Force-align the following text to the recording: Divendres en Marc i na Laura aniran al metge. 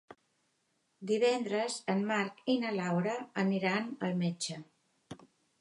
Divendres 1.11 1.75
en 1.95 2.01
Marc 2.13 2.41
i 2.53 2.57
na 2.65 2.73
Laura 2.81 3.15
aniran 3.45 3.93
al 4.09 4.21
metge. 4.27 4.59